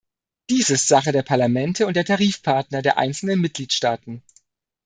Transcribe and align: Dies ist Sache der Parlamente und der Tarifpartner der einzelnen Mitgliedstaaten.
Dies 0.49 0.71
ist 0.71 0.87
Sache 0.87 1.11
der 1.11 1.21
Parlamente 1.21 1.85
und 1.85 1.95
der 1.95 2.03
Tarifpartner 2.03 2.81
der 2.81 2.97
einzelnen 2.97 3.39
Mitgliedstaaten. 3.39 4.23